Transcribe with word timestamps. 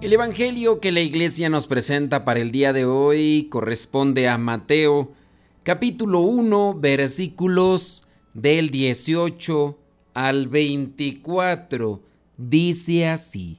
El 0.00 0.14
Evangelio 0.14 0.80
que 0.80 0.92
la 0.92 1.00
iglesia 1.02 1.50
nos 1.50 1.66
presenta 1.66 2.24
para 2.24 2.40
el 2.40 2.52
día 2.52 2.72
de 2.72 2.86
hoy 2.86 3.48
corresponde 3.50 4.28
a 4.28 4.38
Mateo 4.38 5.12
capítulo 5.62 6.20
1 6.20 6.78
versículos 6.80 8.06
del 8.32 8.70
18 8.70 9.78
al 10.14 10.48
24. 10.48 12.00
Dice 12.38 13.08
así, 13.08 13.58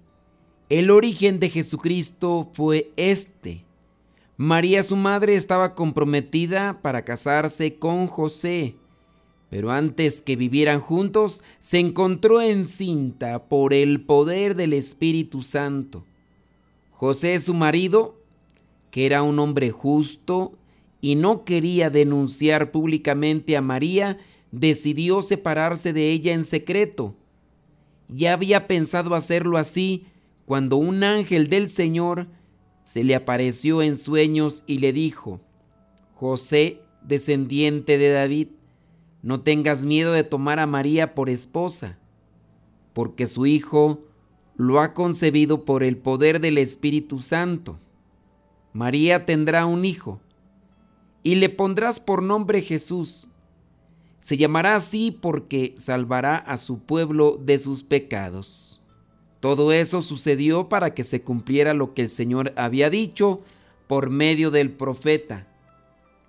el 0.68 0.90
origen 0.90 1.40
de 1.40 1.52
Jesucristo 1.52 2.50
fue 2.54 2.92
este. 2.96 3.64
María 4.36 4.82
su 4.82 4.96
madre 4.96 5.36
estaba 5.36 5.76
comprometida 5.76 6.82
para 6.82 7.06
casarse 7.06 7.76
con 7.76 8.08
José, 8.08 8.74
pero 9.52 9.70
antes 9.70 10.24
que 10.24 10.36
vivieran 10.36 10.80
juntos 10.80 11.44
se 11.60 11.78
encontró 11.78 12.42
encinta 12.42 13.44
por 13.44 13.76
el 13.76 14.02
poder 14.02 14.56
del 14.56 14.74
Espíritu 14.74 15.44
Santo. 15.44 16.04
José, 17.02 17.40
su 17.40 17.56
marido, 17.56 18.22
que 18.92 19.08
era 19.08 19.24
un 19.24 19.40
hombre 19.40 19.72
justo 19.72 20.60
y 21.02 21.16
no 21.16 21.46
quería 21.46 21.90
denunciar 21.90 22.70
públicamente 22.70 23.58
a 23.58 23.62
María, 23.62 24.20
decidió 24.52 25.24
separarse 25.24 25.94
de 25.94 26.12
ella 26.12 26.32
en 26.32 26.44
secreto. 26.44 27.16
Ya 28.08 28.34
había 28.34 28.68
pensado 28.68 29.16
hacerlo 29.16 29.58
así 29.58 30.06
cuando 30.46 30.78
un 30.78 31.04
ángel 31.04 31.50
del 31.50 31.70
Señor 31.70 32.28
se 32.84 33.04
le 33.04 33.16
apareció 33.16 33.82
en 33.82 33.98
sueños 33.98 34.64
y 34.68 34.78
le 34.78 34.94
dijo, 34.94 35.42
José, 36.14 36.82
descendiente 37.02 37.98
de 37.98 38.12
David, 38.12 38.50
no 39.24 39.42
tengas 39.42 39.86
miedo 39.86 40.14
de 40.14 40.24
tomar 40.24 40.60
a 40.60 40.68
María 40.68 41.16
por 41.16 41.32
esposa, 41.32 41.98
porque 42.94 43.26
su 43.26 43.48
hijo 43.48 44.04
lo 44.56 44.80
ha 44.80 44.94
concebido 44.94 45.66
por 45.66 45.84
el 45.84 45.98
poder 45.98 46.40
del 46.40 46.58
Espíritu 46.58 47.20
Santo. 47.20 47.80
María 48.74 49.26
tendrá 49.26 49.66
un 49.66 49.86
hijo 49.86 50.22
y 51.24 51.36
le 51.36 51.50
pondrás 51.50 52.00
por 52.00 52.24
nombre 52.24 52.62
Jesús. 52.62 53.28
Se 54.20 54.38
llamará 54.38 54.76
así 54.76 55.12
porque 55.12 55.74
salvará 55.78 56.36
a 56.38 56.58
su 56.58 56.80
pueblo 56.80 57.40
de 57.42 57.58
sus 57.58 57.84
pecados. 57.84 58.82
Todo 59.40 59.72
eso 59.72 60.02
sucedió 60.02 60.70
para 60.70 60.94
que 60.94 61.04
se 61.04 61.24
cumpliera 61.24 61.74
lo 61.74 61.94
que 61.94 62.04
el 62.04 62.10
Señor 62.10 62.54
había 62.56 62.90
dicho 62.92 63.42
por 63.88 64.10
medio 64.10 64.52
del 64.52 64.72
profeta. 64.72 65.48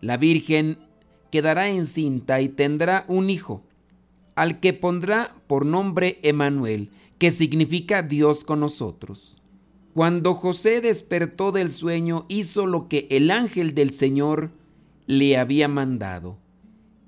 La 0.01 0.17
Virgen 0.17 0.79
quedará 1.31 1.69
encinta 1.69 2.41
y 2.41 2.49
tendrá 2.49 3.05
un 3.09 3.29
hijo, 3.29 3.63
al 4.35 4.61
que 4.61 4.73
pondrá 4.73 5.35
por 5.47 5.67
nombre 5.67 6.19
Emanuel 6.23 6.91
que 7.23 7.31
significa 7.31 8.03
Dios 8.03 8.43
con 8.43 8.59
nosotros. 8.59 9.37
Cuando 9.95 10.35
José 10.35 10.81
despertó 10.81 11.53
del 11.53 11.71
sueño, 11.71 12.27
hizo 12.27 12.67
lo 12.67 12.89
que 12.89 13.07
el 13.11 13.31
ángel 13.31 13.77
del 13.77 13.95
Señor 13.95 14.51
le 15.07 15.37
había 15.37 15.69
mandado 15.69 16.37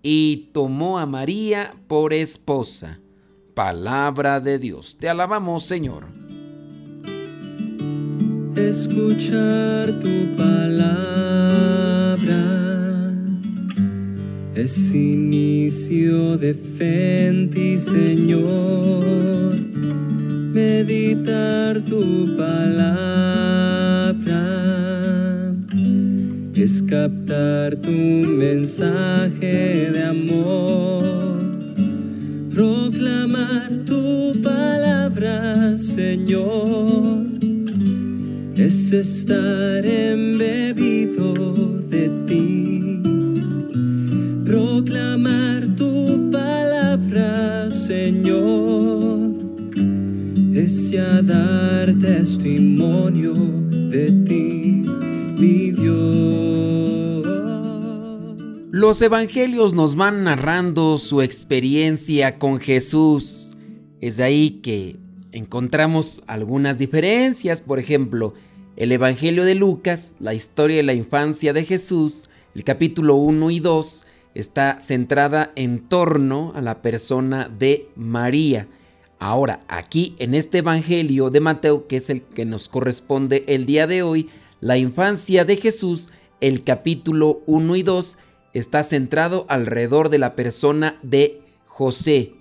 y 0.05 0.51
tomó 0.53 1.01
a 1.01 1.07
María 1.07 1.75
por 1.89 2.13
esposa. 2.13 3.01
Palabra 3.55 4.39
de 4.39 4.61
Dios. 4.61 4.99
Te 5.01 5.09
alabamos, 5.09 5.65
Señor. 5.65 6.07
Escuchar 8.55 9.99
tu 9.99 10.37
palabra 10.37 11.25
es 14.55 14.95
inicio 14.95 16.39
de 16.39 16.55
fe 16.55 17.27
en 17.27 17.51
ti, 17.51 17.77
Señor. 17.77 19.03
Meditar 20.53 21.81
tu 21.81 22.37
palabra 22.37 23.25
es 26.65 26.83
captar 26.83 27.77
tu 27.77 27.91
mensaje 27.91 29.91
de 29.93 30.03
amor, 30.03 31.03
proclamar 32.55 33.71
tu 33.85 34.33
palabra, 34.41 35.77
Señor, 35.77 37.27
es 38.57 38.93
estar 38.93 39.85
embebido 39.85 40.84
testimonio 52.25 53.35
de 53.35 54.07
ti, 54.27 54.83
mi 55.39 55.73
Dios. 55.73 57.27
Los 58.71 59.03
evangelios 59.03 59.75
nos 59.75 59.95
van 59.95 60.25
narrando 60.25 60.97
su 60.97 61.21
experiencia 61.21 62.39
con 62.39 62.61
Jesús. 62.61 63.53
Es 64.01 64.21
ahí 64.21 64.63
que 64.63 64.97
encontramos 65.33 66.23
algunas 66.27 66.79
diferencias. 66.79 67.61
Por 67.61 67.79
ejemplo, 67.79 68.33
el 68.77 68.93
Evangelio 68.93 69.45
de 69.45 69.57
Lucas, 69.57 70.15
la 70.19 70.33
historia 70.33 70.79
de 70.79 70.83
la 70.83 70.95
infancia 70.95 71.53
de 71.53 71.67
Jesús, 71.67 72.31
el 72.55 72.65
capítulo 72.65 73.17
1 73.17 73.51
y 73.51 73.61
2, 73.61 74.07
está 74.35 74.81
centrada 74.81 75.53
en 75.57 75.79
torno 75.79 76.53
a 76.55 76.63
la 76.63 76.81
persona 76.81 77.51
de 77.51 77.91
María. 77.97 78.67
Ahora, 79.27 79.61
aquí 79.69 80.15
en 80.19 80.35
este 80.35 80.59
Evangelio 80.59 81.31
de 81.31 81.41
Mateo, 81.41 81.87
que 81.87 81.97
es 81.97 82.11
el 82.11 82.21
que 82.21 82.45
nos 82.45 82.69
corresponde 82.69 83.43
el 83.49 83.65
día 83.65 83.87
de 83.87 84.03
hoy, 84.03 84.29
la 84.61 84.77
infancia 84.77 85.47
de 85.47 85.57
Jesús, 85.57 86.11
el 86.43 86.63
capítulo 86.63 87.41
1 87.47 87.77
y 87.77 87.83
2, 87.83 88.19
está 88.53 88.83
centrado 88.83 89.47
alrededor 89.49 90.11
de 90.11 90.19
la 90.19 90.37
persona 90.37 90.99
de 91.03 91.41
José, 91.65 92.35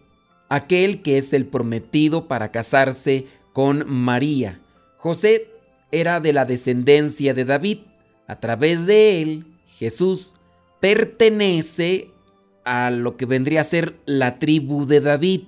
aquel 0.49 1.01
que 1.01 1.17
es 1.17 1.31
el 1.31 1.45
prometido 1.45 2.27
para 2.27 2.51
casarse 2.51 3.27
con 3.53 3.89
María. 3.89 4.59
José 4.97 5.51
era 5.89 6.19
de 6.19 6.33
la 6.33 6.43
descendencia 6.43 7.33
de 7.33 7.45
David. 7.45 7.77
A 8.27 8.41
través 8.41 8.85
de 8.85 9.21
él, 9.21 9.45
Jesús 9.67 10.35
pertenece 10.81 12.09
a 12.65 12.91
lo 12.91 13.15
que 13.15 13.25
vendría 13.25 13.61
a 13.61 13.63
ser 13.63 13.95
la 14.05 14.37
tribu 14.37 14.85
de 14.85 14.99
David 14.99 15.43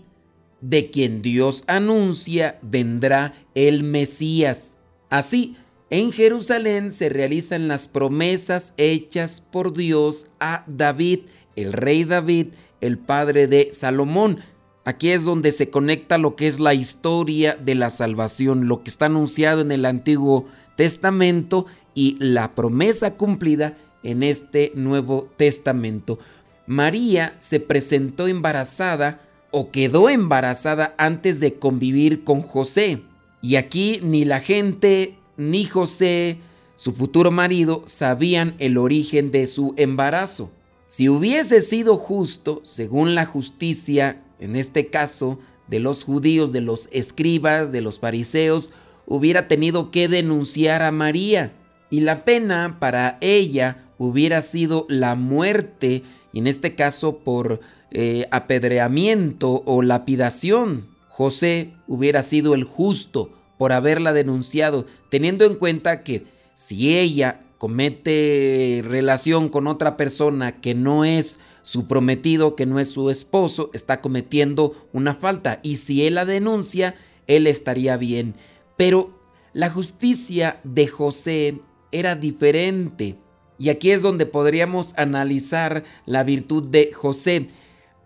de 0.70 0.90
quien 0.90 1.22
Dios 1.22 1.64
anuncia 1.68 2.58
vendrá 2.64 3.36
el 3.54 3.84
Mesías. 3.84 4.78
Así, 5.12 5.58
en 5.92 6.12
Jerusalén 6.12 6.92
se 6.92 7.10
realizan 7.10 7.68
las 7.68 7.88
promesas 7.88 8.74
hechas 8.78 9.42
por 9.42 9.74
Dios 9.74 10.28
a 10.40 10.64
David, 10.66 11.20
el 11.56 11.72
rey 11.72 12.04
David, 12.04 12.48
el 12.82 12.98
padre 12.98 13.46
de 13.48 13.70
Salomón. 13.74 14.40
Aquí 14.86 15.12
es 15.12 15.24
donde 15.24 15.52
se 15.52 15.70
conecta 15.70 16.18
lo 16.18 16.36
que 16.36 16.48
es 16.48 16.60
la 16.60 16.74
historia 16.74 17.56
de 17.56 17.76
la 17.76 17.92
salvación, 17.92 18.68
lo 18.68 18.82
que 18.82 18.90
está 18.90 19.06
anunciado 19.06 19.62
en 19.62 19.72
el 19.72 19.86
Antiguo 19.86 20.48
Testamento 20.76 21.68
y 21.94 22.18
la 22.20 22.56
promesa 22.56 23.18
cumplida 23.18 23.78
en 24.02 24.24
este 24.24 24.72
Nuevo 24.74 25.30
Testamento. 25.38 26.18
María 26.66 27.36
se 27.38 27.60
presentó 27.60 28.28
embarazada 28.28 29.22
o 29.58 29.72
quedó 29.72 30.10
embarazada 30.10 30.94
antes 30.98 31.40
de 31.40 31.54
convivir 31.54 32.26
con 32.26 32.42
José. 32.42 33.04
Y 33.42 33.56
aquí 33.56 34.02
ni 34.04 34.26
la 34.26 34.42
gente 34.42 35.16
ni 35.38 35.64
José, 35.64 36.40
su 36.76 36.92
futuro 36.92 37.32
marido, 37.32 37.82
sabían 37.86 38.56
el 38.60 38.78
origen 38.78 39.32
de 39.32 39.46
su 39.46 39.74
embarazo. 39.78 40.52
Si 40.88 41.08
hubiese 41.08 41.62
sido 41.62 41.96
justo, 41.96 42.60
según 42.66 43.16
la 43.16 43.26
justicia, 43.26 44.22
en 44.40 44.58
este 44.58 44.88
caso, 44.88 45.40
de 45.70 45.80
los 45.80 46.04
judíos, 46.04 46.52
de 46.52 46.60
los 46.60 46.90
escribas, 46.92 47.72
de 47.72 47.80
los 47.80 47.98
fariseos, 47.98 48.74
hubiera 49.06 49.48
tenido 49.48 49.90
que 49.90 50.10
denunciar 50.10 50.82
a 50.82 50.92
María. 50.92 51.54
Y 51.90 52.02
la 52.02 52.26
pena 52.26 52.76
para 52.82 53.18
ella 53.22 53.86
hubiera 53.98 54.42
sido 54.42 54.86
la 54.90 55.16
muerte, 55.16 56.04
en 56.36 56.48
este 56.48 56.76
caso 56.76 57.20
por 57.20 57.62
eh, 57.92 58.28
apedreamiento 58.32 59.64
o 59.66 59.82
lapidación. 59.82 60.88
José 61.08 61.74
hubiera 61.88 62.22
sido 62.24 62.54
el 62.54 62.64
justo 62.64 63.32
por 63.58 63.72
haberla 63.72 64.14
denunciado, 64.14 64.86
teniendo 65.10 65.46
en 65.46 65.56
cuenta 65.56 66.04
que 66.04 66.26
si 66.54 66.98
ella 66.98 67.40
comete 67.58 68.84
relación 68.86 69.50
con 69.50 69.68
otra 69.68 69.98
persona 69.98 70.60
que 70.60 70.76
no 70.76 71.06
es 71.06 71.40
su 71.62 71.88
prometido, 71.88 72.56
que 72.56 72.66
no 72.66 72.80
es 72.80 72.90
su 72.90 73.10
esposo, 73.10 73.72
está 73.74 74.02
cometiendo 74.02 74.76
una 74.94 75.16
falta. 75.16 75.60
Y 75.64 75.78
si 75.78 76.06
él 76.06 76.16
la 76.16 76.26
denuncia, 76.26 76.96
él 77.28 77.48
estaría 77.48 77.98
bien. 77.98 78.36
Pero 78.78 79.20
la 79.54 79.70
justicia 79.70 80.60
de 80.64 80.88
José 80.88 81.60
era 81.92 82.16
diferente. 82.16 83.16
Y 83.58 83.70
aquí 83.70 83.92
es 83.92 84.02
donde 84.02 84.26
podríamos 84.26 84.94
analizar 84.98 85.84
la 86.06 86.24
virtud 86.24 86.64
de 86.64 86.92
José. 86.94 87.48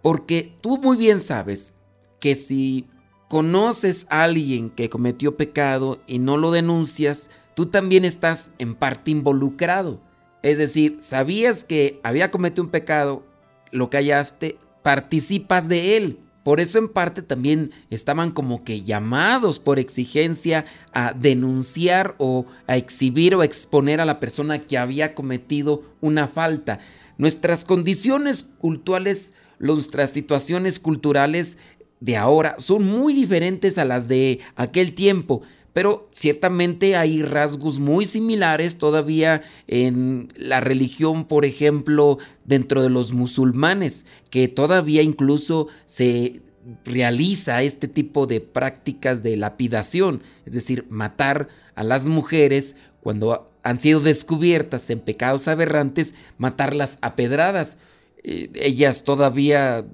Porque 0.01 0.53
tú 0.61 0.77
muy 0.77 0.97
bien 0.97 1.19
sabes 1.19 1.73
que 2.19 2.35
si 2.35 2.87
conoces 3.27 4.07
a 4.09 4.23
alguien 4.23 4.69
que 4.69 4.89
cometió 4.89 5.37
pecado 5.37 6.01
y 6.07 6.19
no 6.19 6.37
lo 6.37 6.51
denuncias, 6.51 7.29
tú 7.55 7.67
también 7.67 8.05
estás 8.05 8.51
en 8.57 8.75
parte 8.75 9.11
involucrado. 9.11 9.99
Es 10.41 10.57
decir, 10.57 10.97
sabías 11.01 11.63
que 11.63 11.99
había 12.03 12.31
cometido 12.31 12.63
un 12.63 12.71
pecado, 12.71 13.23
lo 13.71 13.89
callaste, 13.89 14.57
participas 14.83 15.67
de 15.67 15.97
él. 15.97 16.19
Por 16.43 16.59
eso 16.59 16.79
en 16.79 16.87
parte 16.87 17.21
también 17.21 17.71
estaban 17.89 18.31
como 18.31 18.63
que 18.63 18.83
llamados 18.83 19.59
por 19.59 19.77
exigencia 19.77 20.65
a 20.93 21.13
denunciar 21.13 22.15
o 22.17 22.45
a 22.65 22.77
exhibir 22.77 23.35
o 23.35 23.43
exponer 23.43 23.99
a 23.99 24.05
la 24.05 24.19
persona 24.19 24.59
que 24.59 24.77
había 24.77 25.13
cometido 25.15 25.83
una 26.01 26.27
falta. 26.27 26.79
Nuestras 27.17 27.65
condiciones 27.65 28.43
culturales, 28.43 29.33
nuestras 29.59 30.11
situaciones 30.11 30.79
culturales 30.79 31.57
de 31.99 32.15
ahora 32.15 32.55
son 32.57 32.83
muy 32.83 33.13
diferentes 33.13 33.77
a 33.77 33.83
las 33.83 34.07
de 34.07 34.39
aquel 34.55 34.95
tiempo, 34.95 35.41
pero 35.73 36.09
ciertamente 36.11 36.95
hay 36.95 37.21
rasgos 37.21 37.79
muy 37.79 38.05
similares 38.05 38.77
todavía 38.77 39.43
en 39.67 40.33
la 40.35 40.59
religión, 40.59 41.25
por 41.25 41.45
ejemplo, 41.45 42.17
dentro 42.45 42.81
de 42.81 42.89
los 42.89 43.13
musulmanes, 43.13 44.05
que 44.29 44.47
todavía 44.47 45.01
incluso 45.01 45.67
se 45.85 46.41
realiza 46.85 47.61
este 47.61 47.87
tipo 47.87 48.27
de 48.27 48.41
prácticas 48.41 49.23
de 49.23 49.37
lapidación, 49.37 50.21
es 50.45 50.53
decir, 50.53 50.85
matar 50.89 51.47
a 51.75 51.83
las 51.83 52.07
mujeres 52.07 52.75
cuando 53.01 53.45
han 53.63 53.77
sido 53.77 54.01
descubiertas 54.01 54.89
en 54.89 54.99
pecados 54.99 55.47
aberrantes, 55.47 56.15
matarlas 56.37 56.99
a 57.01 57.15
pedradas. 57.15 57.77
Eh, 58.23 58.49
ellas 58.55 59.03
todavía 59.03 59.85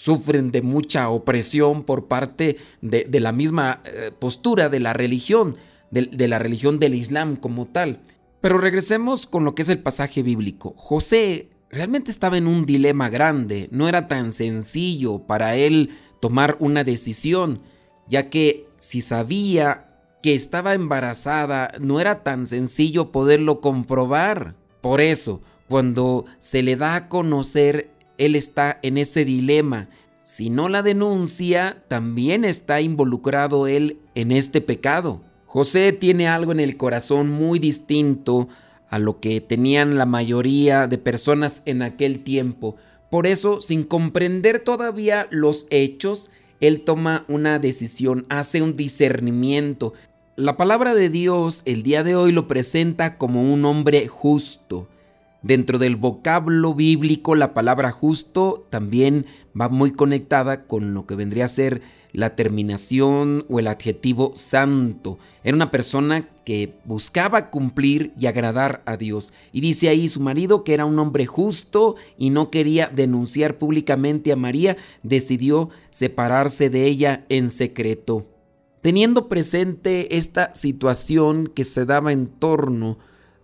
sufren 0.00 0.50
de 0.50 0.62
mucha 0.62 1.10
opresión 1.10 1.82
por 1.82 2.06
parte 2.06 2.56
de, 2.80 3.20
la 3.20 3.32
misma 3.32 3.82
eh, 3.84 4.10
postura 4.18 4.70
de 4.70 4.80
la 4.80 4.94
religión, 4.94 5.58
de, 5.90 6.26
la 6.26 6.38
religión 6.38 6.78
del 6.78 6.94
Islam 6.94 7.36
como 7.36 7.66
tal. 7.66 8.00
Pero 8.40 8.56
regresemos 8.56 9.26
con 9.26 9.44
lo 9.44 9.54
que 9.54 9.60
es 9.60 9.68
el 9.68 9.80
pasaje 9.80 10.22
bíblico. 10.22 10.72
José 10.78 11.50
realmente 11.68 12.10
estaba 12.10 12.38
en 12.38 12.46
un 12.46 12.64
dilema 12.64 13.10
grande, 13.10 13.68
no 13.72 13.88
era 13.88 14.08
tan 14.08 14.32
sencillo 14.32 15.18
para 15.26 15.56
él 15.56 15.90
tomar 16.18 16.56
una 16.60 16.82
decisión, 16.82 17.60
ya 18.08 18.30
que 18.30 18.68
si 18.78 19.02
sabía 19.02 19.86
que 20.22 20.34
estaba 20.34 20.72
embarazada, 20.72 21.72
no 21.78 22.00
era 22.00 22.22
tan 22.22 22.46
sencillo 22.46 23.12
poderlo 23.12 23.60
comprobar. 23.60 24.54
Por 24.80 25.02
eso, 25.02 25.42
cuando 25.68 26.24
se 26.38 26.62
le 26.62 26.76
da 26.76 26.94
a 26.94 27.08
conocer 27.08 27.90
él 28.20 28.36
está 28.36 28.78
en 28.82 28.98
ese 28.98 29.24
dilema. 29.24 29.88
Si 30.20 30.50
no 30.50 30.68
la 30.68 30.82
denuncia, 30.82 31.82
también 31.88 32.44
está 32.44 32.82
involucrado 32.82 33.66
él 33.66 33.98
en 34.14 34.30
este 34.30 34.60
pecado. 34.60 35.22
José 35.46 35.92
tiene 35.92 36.28
algo 36.28 36.52
en 36.52 36.60
el 36.60 36.76
corazón 36.76 37.30
muy 37.30 37.58
distinto 37.58 38.46
a 38.90 38.98
lo 38.98 39.20
que 39.20 39.40
tenían 39.40 39.96
la 39.96 40.04
mayoría 40.04 40.86
de 40.86 40.98
personas 40.98 41.62
en 41.64 41.80
aquel 41.80 42.22
tiempo. 42.22 42.76
Por 43.10 43.26
eso, 43.26 43.58
sin 43.60 43.84
comprender 43.84 44.58
todavía 44.60 45.26
los 45.30 45.66
hechos, 45.70 46.30
él 46.60 46.82
toma 46.82 47.24
una 47.26 47.58
decisión, 47.58 48.26
hace 48.28 48.60
un 48.60 48.76
discernimiento. 48.76 49.94
La 50.36 50.58
palabra 50.58 50.94
de 50.94 51.08
Dios 51.08 51.62
el 51.64 51.82
día 51.82 52.04
de 52.04 52.16
hoy 52.16 52.32
lo 52.32 52.46
presenta 52.46 53.16
como 53.16 53.50
un 53.50 53.64
hombre 53.64 54.08
justo. 54.08 54.88
Dentro 55.42 55.78
del 55.78 55.96
vocablo 55.96 56.74
bíblico, 56.74 57.34
la 57.34 57.54
palabra 57.54 57.90
justo 57.90 58.66
también 58.68 59.24
va 59.58 59.70
muy 59.70 59.92
conectada 59.92 60.64
con 60.66 60.92
lo 60.92 61.06
que 61.06 61.14
vendría 61.14 61.46
a 61.46 61.48
ser 61.48 61.80
la 62.12 62.36
terminación 62.36 63.46
o 63.48 63.58
el 63.58 63.68
adjetivo 63.68 64.32
santo. 64.34 65.18
Era 65.42 65.54
una 65.54 65.70
persona 65.70 66.28
que 66.44 66.74
buscaba 66.84 67.50
cumplir 67.50 68.12
y 68.18 68.26
agradar 68.26 68.82
a 68.84 68.98
Dios. 68.98 69.32
Y 69.52 69.62
dice 69.62 69.88
ahí 69.88 70.08
su 70.08 70.20
marido 70.20 70.62
que 70.62 70.74
era 70.74 70.84
un 70.84 70.98
hombre 70.98 71.24
justo 71.24 71.96
y 72.18 72.30
no 72.30 72.50
quería 72.50 72.88
denunciar 72.88 73.56
públicamente 73.56 74.32
a 74.32 74.36
María, 74.36 74.76
decidió 75.02 75.70
separarse 75.90 76.68
de 76.68 76.84
ella 76.84 77.24
en 77.28 77.48
secreto. 77.48 78.26
Teniendo 78.82 79.28
presente 79.28 80.16
esta 80.16 80.54
situación 80.54 81.46
que 81.46 81.64
se 81.64 81.86
daba 81.86 82.12
en 82.12 82.26
torno 82.26 82.98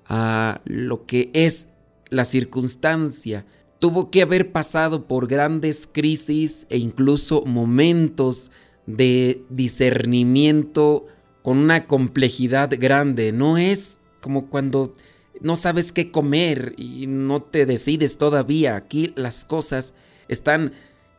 a 0.09 0.61
lo 0.65 1.05
que 1.07 1.31
es 1.33 1.69
la 2.11 2.25
circunstancia 2.25 3.47
tuvo 3.79 4.11
que 4.11 4.23
haber 4.23 4.53
pasado 4.53 5.07
por 5.07 5.27
grandes 5.27 5.87
crisis 5.87 6.67
e 6.71 6.79
incluso 6.79 7.43
momentos 7.45 8.51
de 8.87 9.45
discernimiento 9.51 11.07
con 11.43 11.59
una 11.59 11.87
complejidad 11.87 12.71
grande. 12.79 13.33
No 13.33 13.59
es 13.59 13.99
como 14.21 14.49
cuando 14.49 14.95
no 15.41 15.57
sabes 15.57 15.93
qué 15.93 16.11
comer 16.11 16.75
y 16.77 17.07
no 17.07 17.43
te 17.43 17.67
decides 17.67 18.17
todavía. 18.19 18.77
Aquí 18.77 19.13
las 19.17 19.45
cosas 19.45 19.95
están 20.29 20.73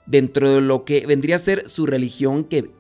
dentro 0.05 0.55
de 0.55 0.61
lo 0.61 0.85
que 0.85 1.05
vendría 1.05 1.35
a 1.35 1.39
ser 1.39 1.69
su 1.69 1.85
religión, 1.85 2.43
que 2.43 2.71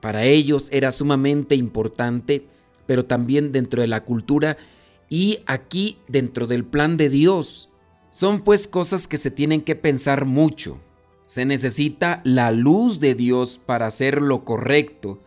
para 0.00 0.24
ellos 0.24 0.68
era 0.72 0.90
sumamente 0.90 1.54
importante, 1.54 2.46
pero 2.86 3.04
también 3.04 3.52
dentro 3.52 3.80
de 3.80 3.88
la 3.88 4.04
cultura 4.04 4.58
y 5.12 5.40
aquí 5.44 5.98
dentro 6.08 6.46
del 6.46 6.64
plan 6.64 6.96
de 6.96 7.10
Dios. 7.10 7.68
Son 8.10 8.40
pues 8.40 8.66
cosas 8.66 9.06
que 9.06 9.18
se 9.18 9.30
tienen 9.30 9.60
que 9.60 9.76
pensar 9.76 10.24
mucho. 10.24 10.78
Se 11.26 11.44
necesita 11.44 12.22
la 12.24 12.50
luz 12.50 12.98
de 12.98 13.14
Dios 13.14 13.60
para 13.64 13.86
hacer 13.86 14.22
lo 14.22 14.46
correcto. 14.46 15.20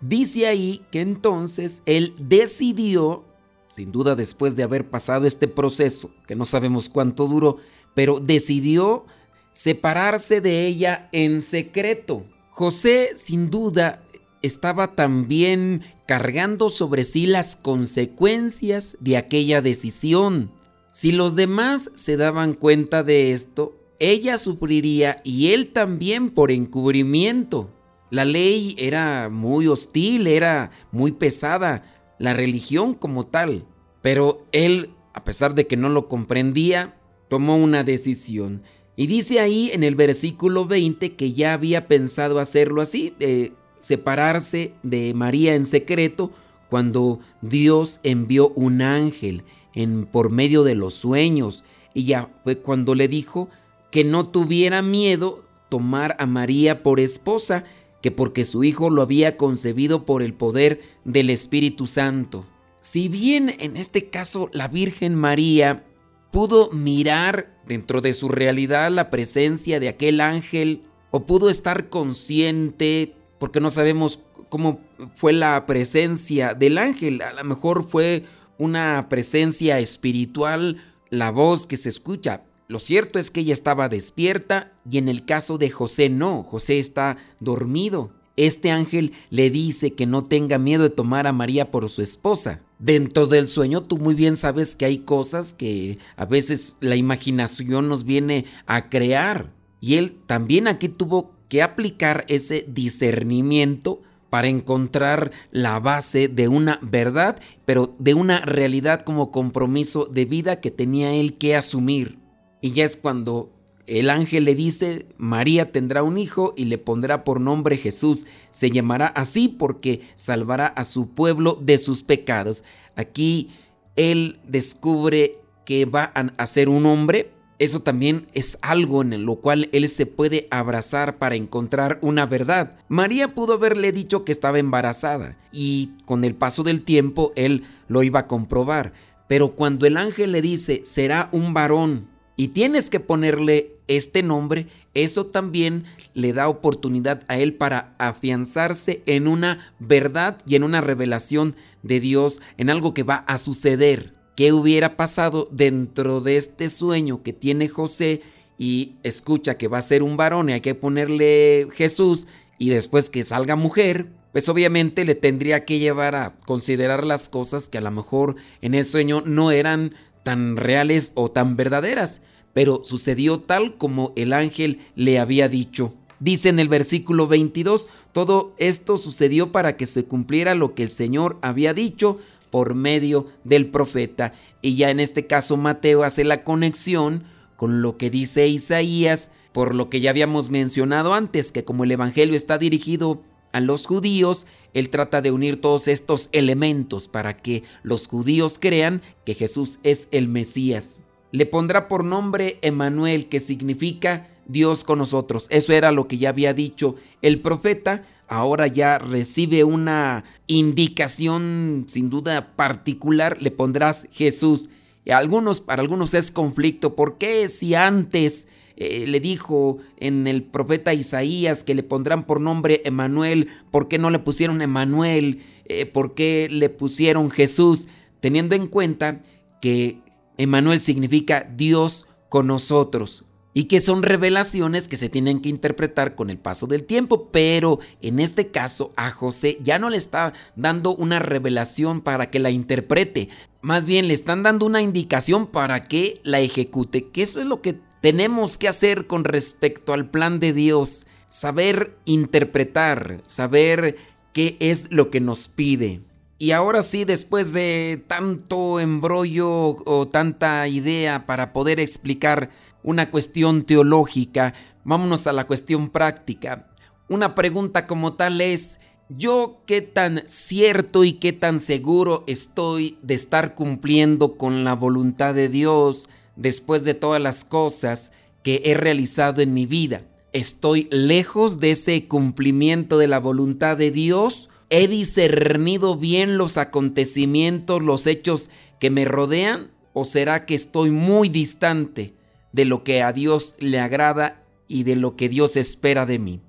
Dice 0.00 0.46
ahí 0.46 0.86
que 0.92 1.00
entonces 1.00 1.82
él 1.86 2.14
decidió, 2.20 3.24
sin 3.68 3.90
duda 3.90 4.14
después 4.14 4.54
de 4.54 4.62
haber 4.62 4.88
pasado 4.88 5.26
este 5.26 5.48
proceso, 5.48 6.12
que 6.28 6.36
no 6.36 6.44
sabemos 6.44 6.88
cuánto 6.88 7.26
duró, 7.26 7.56
pero 7.94 8.20
decidió 8.20 9.06
separarse 9.52 10.40
de 10.40 10.68
ella 10.68 11.08
en 11.10 11.42
secreto. 11.42 12.26
José 12.50 13.14
sin 13.16 13.50
duda 13.50 14.04
estaba 14.42 14.94
también 14.94 15.82
cargando 16.06 16.68
sobre 16.68 17.04
sí 17.04 17.26
las 17.26 17.56
consecuencias 17.56 18.96
de 19.00 19.16
aquella 19.16 19.62
decisión. 19.62 20.50
Si 20.90 21.12
los 21.12 21.36
demás 21.36 21.90
se 21.94 22.16
daban 22.16 22.54
cuenta 22.54 23.02
de 23.02 23.32
esto, 23.32 23.74
ella 23.98 24.36
sufriría 24.36 25.16
y 25.24 25.52
él 25.52 25.68
también 25.72 26.30
por 26.30 26.50
encubrimiento. 26.50 27.70
La 28.10 28.24
ley 28.24 28.74
era 28.78 29.30
muy 29.30 29.68
hostil, 29.68 30.26
era 30.26 30.70
muy 30.90 31.12
pesada, 31.12 31.82
la 32.18 32.34
religión 32.34 32.94
como 32.94 33.26
tal. 33.26 33.64
Pero 34.02 34.44
él, 34.52 34.90
a 35.14 35.24
pesar 35.24 35.54
de 35.54 35.66
que 35.66 35.76
no 35.76 35.88
lo 35.88 36.08
comprendía, 36.08 36.96
tomó 37.28 37.56
una 37.56 37.84
decisión. 37.84 38.62
Y 38.96 39.06
dice 39.06 39.40
ahí 39.40 39.70
en 39.72 39.84
el 39.84 39.94
versículo 39.94 40.66
20 40.66 41.14
que 41.14 41.32
ya 41.32 41.54
había 41.54 41.88
pensado 41.88 42.38
hacerlo 42.38 42.82
así, 42.82 43.14
de 43.18 43.52
separarse 43.82 44.72
de 44.84 45.12
María 45.12 45.56
en 45.56 45.66
secreto 45.66 46.30
cuando 46.70 47.18
Dios 47.42 47.98
envió 48.04 48.50
un 48.50 48.80
ángel 48.80 49.42
en, 49.74 50.06
por 50.06 50.30
medio 50.30 50.62
de 50.62 50.76
los 50.76 50.94
sueños 50.94 51.64
y 51.92 52.04
ya 52.04 52.30
fue 52.44 52.58
cuando 52.58 52.94
le 52.94 53.08
dijo 53.08 53.48
que 53.90 54.04
no 54.04 54.28
tuviera 54.28 54.82
miedo 54.82 55.44
tomar 55.68 56.16
a 56.18 56.26
María 56.26 56.82
por 56.82 57.00
esposa, 57.00 57.64
que 58.00 58.10
porque 58.10 58.44
su 58.44 58.62
hijo 58.64 58.88
lo 58.88 59.02
había 59.02 59.36
concebido 59.36 60.06
por 60.06 60.22
el 60.22 60.32
poder 60.32 60.80
del 61.04 61.28
Espíritu 61.28 61.86
Santo. 61.86 62.46
Si 62.80 63.08
bien 63.08 63.54
en 63.58 63.76
este 63.76 64.08
caso 64.10 64.48
la 64.52 64.68
Virgen 64.68 65.14
María 65.14 65.84
pudo 66.30 66.70
mirar 66.70 67.58
dentro 67.66 68.00
de 68.00 68.12
su 68.12 68.28
realidad 68.28 68.90
la 68.92 69.10
presencia 69.10 69.80
de 69.80 69.88
aquel 69.88 70.20
ángel 70.20 70.82
o 71.10 71.26
pudo 71.26 71.50
estar 71.50 71.88
consciente 71.90 73.16
porque 73.42 73.58
no 73.58 73.70
sabemos 73.70 74.20
cómo 74.50 74.78
fue 75.16 75.32
la 75.32 75.66
presencia 75.66 76.54
del 76.54 76.78
ángel. 76.78 77.20
A 77.22 77.32
lo 77.32 77.42
mejor 77.42 77.82
fue 77.82 78.24
una 78.56 79.08
presencia 79.08 79.80
espiritual, 79.80 80.76
la 81.10 81.32
voz 81.32 81.66
que 81.66 81.76
se 81.76 81.88
escucha. 81.88 82.44
Lo 82.68 82.78
cierto 82.78 83.18
es 83.18 83.32
que 83.32 83.40
ella 83.40 83.52
estaba 83.52 83.88
despierta 83.88 84.70
y 84.88 84.98
en 84.98 85.08
el 85.08 85.24
caso 85.24 85.58
de 85.58 85.70
José 85.70 86.08
no, 86.08 86.44
José 86.44 86.78
está 86.78 87.16
dormido. 87.40 88.12
este 88.36 88.70
ángel 88.70 89.12
le 89.30 89.50
dice 89.50 89.94
que 89.94 90.06
no 90.06 90.22
tenga 90.22 90.58
miedo 90.58 90.84
de 90.84 90.90
tomar 90.90 91.26
a 91.26 91.32
María 91.32 91.72
por 91.72 91.88
su 91.88 92.00
esposa. 92.00 92.60
Dentro 92.78 93.26
del 93.26 93.48
sueño 93.48 93.82
tú 93.82 93.98
muy 93.98 94.14
bien 94.14 94.36
sabes 94.36 94.76
que 94.76 94.84
hay 94.84 94.98
cosas 94.98 95.52
que 95.52 95.98
a 96.14 96.26
veces 96.26 96.76
la 96.78 96.94
imaginación 96.94 97.88
nos 97.88 98.04
viene 98.04 98.44
a 98.66 98.88
crear. 98.88 99.52
Y 99.80 99.96
él 99.96 100.20
también 100.28 100.68
aquí 100.68 100.88
tuvo 100.88 101.32
que 101.52 101.60
aplicar 101.60 102.24
ese 102.28 102.64
discernimiento 102.66 104.00
para 104.30 104.48
encontrar 104.48 105.32
la 105.50 105.78
base 105.80 106.28
de 106.28 106.48
una 106.48 106.78
verdad, 106.80 107.38
pero 107.66 107.94
de 107.98 108.14
una 108.14 108.40
realidad 108.40 109.02
como 109.02 109.30
compromiso 109.30 110.06
de 110.06 110.24
vida 110.24 110.62
que 110.62 110.70
tenía 110.70 111.12
él 111.12 111.34
que 111.34 111.54
asumir. 111.54 112.16
Y 112.62 112.72
ya 112.72 112.86
es 112.86 112.96
cuando 112.96 113.52
el 113.86 114.08
ángel 114.08 114.46
le 114.46 114.54
dice, 114.54 115.04
María 115.18 115.72
tendrá 115.72 116.02
un 116.02 116.16
hijo 116.16 116.54
y 116.56 116.64
le 116.64 116.78
pondrá 116.78 117.22
por 117.22 117.38
nombre 117.38 117.76
Jesús. 117.76 118.24
Se 118.50 118.70
llamará 118.70 119.08
así 119.08 119.48
porque 119.48 120.00
salvará 120.16 120.68
a 120.68 120.84
su 120.84 121.10
pueblo 121.10 121.58
de 121.60 121.76
sus 121.76 122.02
pecados. 122.02 122.64
Aquí 122.96 123.50
él 123.94 124.40
descubre 124.48 125.36
que 125.66 125.84
va 125.84 126.04
a 126.14 126.46
ser 126.46 126.70
un 126.70 126.86
hombre. 126.86 127.30
Eso 127.62 127.78
también 127.78 128.26
es 128.34 128.58
algo 128.60 129.02
en 129.02 129.24
lo 129.24 129.36
cual 129.36 129.68
él 129.70 129.88
se 129.88 130.04
puede 130.04 130.48
abrazar 130.50 131.18
para 131.18 131.36
encontrar 131.36 132.00
una 132.02 132.26
verdad. 132.26 132.74
María 132.88 133.34
pudo 133.34 133.52
haberle 133.52 133.92
dicho 133.92 134.24
que 134.24 134.32
estaba 134.32 134.58
embarazada 134.58 135.36
y 135.52 135.92
con 136.04 136.24
el 136.24 136.34
paso 136.34 136.64
del 136.64 136.82
tiempo 136.82 137.32
él 137.36 137.62
lo 137.86 138.02
iba 138.02 138.18
a 138.18 138.26
comprobar. 138.26 138.94
Pero 139.28 139.52
cuando 139.54 139.86
el 139.86 139.96
ángel 139.96 140.32
le 140.32 140.42
dice, 140.42 140.82
será 140.84 141.28
un 141.30 141.54
varón 141.54 142.08
y 142.34 142.48
tienes 142.48 142.90
que 142.90 142.98
ponerle 142.98 143.76
este 143.86 144.24
nombre, 144.24 144.66
eso 144.94 145.26
también 145.26 145.84
le 146.14 146.32
da 146.32 146.48
oportunidad 146.48 147.22
a 147.28 147.38
él 147.38 147.54
para 147.54 147.94
afianzarse 147.98 149.04
en 149.06 149.28
una 149.28 149.72
verdad 149.78 150.38
y 150.48 150.56
en 150.56 150.64
una 150.64 150.80
revelación 150.80 151.54
de 151.84 152.00
Dios, 152.00 152.42
en 152.56 152.70
algo 152.70 152.92
que 152.92 153.04
va 153.04 153.22
a 153.28 153.38
suceder. 153.38 154.20
¿Qué 154.36 154.52
hubiera 154.52 154.96
pasado 154.96 155.48
dentro 155.50 156.20
de 156.20 156.36
este 156.36 156.68
sueño 156.68 157.22
que 157.22 157.32
tiene 157.32 157.68
José 157.68 158.22
y 158.58 158.96
escucha 159.02 159.58
que 159.58 159.68
va 159.68 159.78
a 159.78 159.82
ser 159.82 160.02
un 160.02 160.16
varón 160.16 160.48
y 160.48 160.52
hay 160.54 160.60
que 160.60 160.74
ponerle 160.74 161.68
Jesús 161.74 162.26
y 162.58 162.70
después 162.70 163.10
que 163.10 163.24
salga 163.24 163.56
mujer? 163.56 164.08
Pues 164.32 164.48
obviamente 164.48 165.04
le 165.04 165.14
tendría 165.14 165.64
que 165.64 165.78
llevar 165.78 166.14
a 166.14 166.34
considerar 166.46 167.04
las 167.04 167.28
cosas 167.28 167.68
que 167.68 167.78
a 167.78 167.82
lo 167.82 167.90
mejor 167.90 168.36
en 168.62 168.74
el 168.74 168.86
sueño 168.86 169.22
no 169.26 169.50
eran 169.50 169.94
tan 170.22 170.56
reales 170.56 171.12
o 171.14 171.30
tan 171.30 171.56
verdaderas 171.56 172.22
pero 172.52 172.82
sucedió 172.84 173.40
tal 173.40 173.76
como 173.76 174.12
el 174.16 174.32
ángel 174.32 174.80
le 174.94 175.18
había 175.18 175.48
dicho. 175.48 175.94
Dice 176.20 176.50
en 176.50 176.60
el 176.60 176.68
versículo 176.68 177.26
22, 177.26 177.88
todo 178.12 178.54
esto 178.58 178.96
sucedió 178.96 179.50
para 179.50 179.76
que 179.76 179.86
se 179.86 180.04
cumpliera 180.04 180.54
lo 180.54 180.74
que 180.74 180.84
el 180.84 180.90
Señor 180.90 181.38
había 181.42 181.74
dicho 181.74 182.20
por 182.52 182.76
medio 182.76 183.26
del 183.42 183.66
profeta. 183.66 184.34
Y 184.60 184.76
ya 184.76 184.90
en 184.90 185.00
este 185.00 185.26
caso 185.26 185.56
Mateo 185.56 186.04
hace 186.04 186.22
la 186.22 186.44
conexión 186.44 187.24
con 187.56 187.82
lo 187.82 187.96
que 187.96 188.10
dice 188.10 188.46
Isaías, 188.46 189.32
por 189.50 189.74
lo 189.74 189.90
que 189.90 190.00
ya 190.00 190.10
habíamos 190.10 190.50
mencionado 190.50 191.14
antes, 191.14 191.50
que 191.50 191.64
como 191.64 191.82
el 191.82 191.90
Evangelio 191.90 192.36
está 192.36 192.58
dirigido 192.58 193.22
a 193.50 193.60
los 193.60 193.86
judíos, 193.86 194.46
él 194.72 194.88
trata 194.88 195.20
de 195.20 195.32
unir 195.32 195.60
todos 195.60 195.88
estos 195.88 196.28
elementos 196.30 197.08
para 197.08 197.38
que 197.38 197.64
los 197.82 198.06
judíos 198.06 198.60
crean 198.60 199.02
que 199.26 199.34
Jesús 199.34 199.80
es 199.82 200.08
el 200.12 200.28
Mesías 200.28 201.02
le 201.32 201.46
pondrá 201.46 201.88
por 201.88 202.04
nombre 202.04 202.58
Emanuel, 202.62 203.28
que 203.28 203.40
significa 203.40 204.28
Dios 204.46 204.84
con 204.84 204.98
nosotros. 204.98 205.46
Eso 205.50 205.72
era 205.72 205.90
lo 205.90 206.06
que 206.06 206.18
ya 206.18 206.28
había 206.28 206.54
dicho 206.54 206.94
el 207.22 207.40
profeta. 207.40 208.04
Ahora 208.32 208.66
ya 208.66 208.96
recibe 208.96 209.62
una 209.62 210.24
indicación 210.46 211.84
sin 211.86 212.08
duda 212.08 212.56
particular, 212.56 213.36
le 213.42 213.50
pondrás 213.50 214.08
Jesús. 214.10 214.70
Y 215.04 215.10
algunos, 215.10 215.60
para 215.60 215.82
algunos 215.82 216.14
es 216.14 216.30
conflicto. 216.30 216.96
¿Por 216.96 217.18
qué 217.18 217.46
si 217.50 217.74
antes 217.74 218.48
eh, 218.78 219.04
le 219.06 219.20
dijo 219.20 219.80
en 219.98 220.26
el 220.26 220.44
profeta 220.44 220.94
Isaías 220.94 221.62
que 221.62 221.74
le 221.74 221.82
pondrán 221.82 222.24
por 222.24 222.40
nombre 222.40 222.80
Emanuel, 222.86 223.48
¿por 223.70 223.86
qué 223.86 223.98
no 223.98 224.08
le 224.08 224.18
pusieron 224.18 224.62
Emanuel? 224.62 225.42
Eh, 225.66 225.84
¿Por 225.84 226.14
qué 226.14 226.48
le 226.50 226.70
pusieron 226.70 227.30
Jesús? 227.30 227.86
Teniendo 228.20 228.54
en 228.54 228.66
cuenta 228.66 229.20
que 229.60 229.98
Emanuel 230.38 230.80
significa 230.80 231.46
Dios 231.54 232.06
con 232.30 232.46
nosotros 232.46 233.26
y 233.54 233.64
que 233.64 233.80
son 233.80 234.02
revelaciones 234.02 234.88
que 234.88 234.96
se 234.96 235.08
tienen 235.08 235.40
que 235.40 235.48
interpretar 235.48 236.14
con 236.14 236.30
el 236.30 236.38
paso 236.38 236.66
del 236.66 236.84
tiempo, 236.84 237.28
pero 237.30 237.80
en 238.00 238.20
este 238.20 238.48
caso 238.48 238.92
a 238.96 239.10
José 239.10 239.58
ya 239.62 239.78
no 239.78 239.90
le 239.90 239.96
está 239.96 240.32
dando 240.56 240.94
una 240.94 241.18
revelación 241.18 242.00
para 242.00 242.30
que 242.30 242.38
la 242.38 242.50
interprete, 242.50 243.28
más 243.60 243.86
bien 243.86 244.08
le 244.08 244.14
están 244.14 244.42
dando 244.42 244.66
una 244.66 244.82
indicación 244.82 245.46
para 245.46 245.82
que 245.82 246.20
la 246.24 246.40
ejecute, 246.40 247.08
que 247.08 247.22
eso 247.22 247.40
es 247.40 247.46
lo 247.46 247.60
que 247.60 247.78
tenemos 248.00 248.58
que 248.58 248.68
hacer 248.68 249.06
con 249.06 249.24
respecto 249.24 249.92
al 249.92 250.10
plan 250.10 250.40
de 250.40 250.52
Dios, 250.52 251.06
saber 251.26 251.96
interpretar, 252.04 253.22
saber 253.26 253.96
qué 254.32 254.56
es 254.60 254.90
lo 254.90 255.10
que 255.10 255.20
nos 255.20 255.48
pide. 255.48 256.00
Y 256.38 256.50
ahora 256.50 256.82
sí, 256.82 257.04
después 257.04 257.52
de 257.52 258.02
tanto 258.08 258.80
embrollo 258.80 259.76
o 259.86 260.08
tanta 260.08 260.66
idea 260.66 261.24
para 261.24 261.52
poder 261.52 261.78
explicar 261.78 262.50
una 262.82 263.10
cuestión 263.10 263.62
teológica, 263.62 264.54
vámonos 264.84 265.26
a 265.26 265.32
la 265.32 265.46
cuestión 265.46 265.90
práctica. 265.90 266.68
Una 267.08 267.34
pregunta 267.34 267.86
como 267.86 268.14
tal 268.14 268.40
es, 268.40 268.80
¿yo 269.08 269.60
qué 269.66 269.82
tan 269.82 270.22
cierto 270.26 271.04
y 271.04 271.14
qué 271.14 271.32
tan 271.32 271.60
seguro 271.60 272.24
estoy 272.26 272.98
de 273.02 273.14
estar 273.14 273.54
cumpliendo 273.54 274.36
con 274.36 274.64
la 274.64 274.74
voluntad 274.74 275.34
de 275.34 275.48
Dios 275.48 276.08
después 276.36 276.84
de 276.84 276.94
todas 276.94 277.20
las 277.20 277.44
cosas 277.44 278.12
que 278.42 278.62
he 278.64 278.74
realizado 278.74 279.42
en 279.42 279.54
mi 279.54 279.66
vida? 279.66 280.02
¿Estoy 280.32 280.88
lejos 280.90 281.60
de 281.60 281.72
ese 281.72 282.08
cumplimiento 282.08 282.96
de 282.96 283.06
la 283.06 283.20
voluntad 283.20 283.76
de 283.76 283.90
Dios? 283.90 284.48
¿He 284.70 284.88
discernido 284.88 285.96
bien 285.96 286.38
los 286.38 286.56
acontecimientos, 286.56 287.82
los 287.82 288.06
hechos 288.06 288.48
que 288.80 288.88
me 288.88 289.04
rodean? 289.04 289.70
¿O 289.92 290.06
será 290.06 290.46
que 290.46 290.54
estoy 290.54 290.90
muy 290.90 291.28
distante 291.28 292.14
de 292.52 292.64
lo 292.64 292.84
que 292.84 293.02
a 293.02 293.12
Dios 293.12 293.56
le 293.58 293.80
agrada 293.80 294.42
y 294.68 294.84
de 294.84 294.96
lo 294.96 295.16
que 295.16 295.28
Dios 295.28 295.56
espera 295.56 296.06
de 296.06 296.18
mí? 296.18 296.40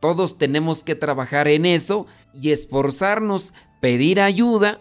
Todos 0.00 0.38
tenemos 0.38 0.84
que 0.84 0.94
trabajar 0.94 1.48
en 1.48 1.66
eso 1.66 2.06
y 2.32 2.50
esforzarnos, 2.50 3.52
pedir 3.80 4.20
ayuda 4.20 4.80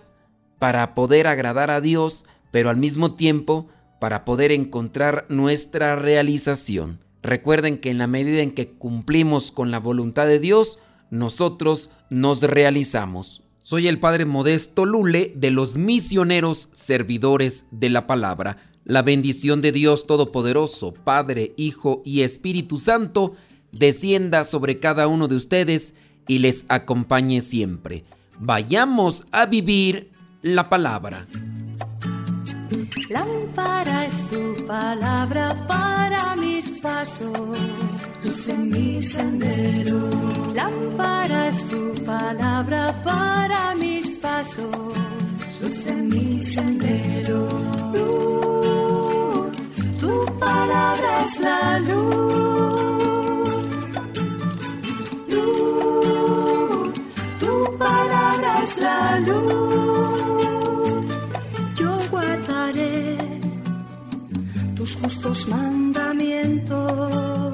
para 0.60 0.94
poder 0.94 1.28
agradar 1.28 1.72
a 1.72 1.82
Dios, 1.82 2.26
pero 2.52 2.70
al 2.70 2.78
mismo 2.78 3.16
tiempo 3.16 3.68
para 4.00 4.26
poder 4.26 4.52
encontrar 4.52 5.26
nuestra 5.30 5.96
realización. 5.96 7.00
Recuerden 7.24 7.80
que 7.80 7.90
en 7.90 7.98
la 7.98 8.08
medida 8.08 8.42
en 8.42 8.52
que 8.52 8.70
cumplimos 8.70 9.52
con 9.52 9.72
la 9.72 9.80
voluntad 9.80 10.28
de 10.28 10.40
Dios, 10.40 10.80
nosotros 11.10 11.90
nos 12.10 12.44
realizamos. 12.44 13.42
Soy 13.64 13.88
el 13.88 14.00
Padre 14.00 14.26
Modesto 14.26 14.86
Lule 14.86 15.34
de 15.36 15.50
los 15.50 15.76
misioneros 15.76 16.70
servidores 16.74 17.66
de 17.72 17.90
la 17.90 18.06
palabra. 18.06 18.58
La 18.86 19.02
bendición 19.02 19.64
de 19.64 19.72
Dios 19.72 20.06
Todopoderoso, 20.06 20.94
Padre, 20.94 21.54
Hijo 21.58 22.04
y 22.06 22.22
Espíritu 22.22 22.78
Santo, 22.78 23.36
descienda 23.72 24.44
sobre 24.44 24.80
cada 24.80 25.08
uno 25.08 25.28
de 25.28 25.36
ustedes 25.36 25.96
y 26.28 26.38
les 26.38 26.66
acompañe 26.70 27.42
siempre. 27.42 28.04
Vayamos 28.40 29.26
a 29.32 29.48
vivir 29.48 30.12
la 30.44 30.70
palabra. 30.70 31.26
Lámpara 33.10 34.08
tu 34.30 34.66
palabra 34.68 35.66
para 35.68 36.36
mis 36.36 36.70
pasos, 36.70 37.58
luz 38.24 38.48
en 38.50 38.70
mi 38.70 39.02
sendero. 39.02 40.10
Lámpara 40.54 41.50
tu 41.72 42.04
palabra 42.04 43.02
para 43.04 43.74
mis 43.76 44.12
pasos, 44.12 44.70
luz 45.60 45.88
en 45.88 46.08
mi 46.08 46.40
sendero. 46.40 48.35
Es 51.24 51.40
la 51.40 51.80
luz. 51.80 53.46
Luz, 55.28 56.94
tu 57.40 57.78
palabra 57.78 58.64
es 58.64 58.78
la 58.78 59.20
luz. 59.20 59.76
justos 65.02 65.48
mandamientos. 65.48 67.54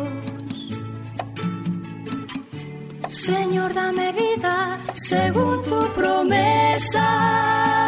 Señor, 3.10 3.74
dame 3.74 4.14
vida 4.14 4.78
según 4.94 5.62
tu 5.64 5.80
promesa. 5.94 7.81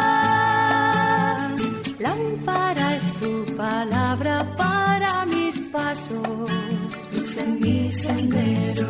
Mi 7.64 7.92
sendero. 7.92 8.88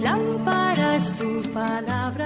Lámpara 0.00 0.96
es 0.96 1.06
tu 1.18 1.30
palabra 1.52 2.21